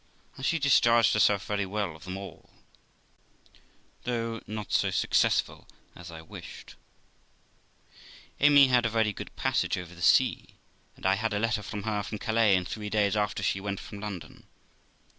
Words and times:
And 0.35 0.43
she 0.43 0.57
discharged 0.57 1.13
herself 1.13 1.45
very 1.45 1.63
well 1.63 1.95
of 1.95 2.05
them 2.05 2.17
all, 2.17 2.49
though 4.03 4.41
not 4.47 4.71
so 4.73 4.89
successful 4.89 5.67
as 5.95 6.09
I 6.09 6.23
wished. 6.23 6.73
Amy 8.39 8.69
had 8.69 8.83
a 8.87 8.89
very 8.89 9.13
good 9.13 9.35
passage 9.35 9.77
over 9.77 9.93
the 9.93 10.01
sea, 10.01 10.55
and 10.95 11.05
I 11.05 11.13
had 11.13 11.35
a 11.35 11.39
letter 11.39 11.61
from 11.61 11.83
her, 11.83 12.01
from 12.01 12.17
Calais, 12.17 12.55
in 12.55 12.65
three 12.65 12.89
days 12.89 13.15
after 13.15 13.43
she 13.43 13.61
went 13.61 13.79
from 13.79 13.99
London. 13.99 14.47